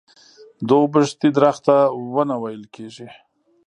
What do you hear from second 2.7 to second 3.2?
کيږي.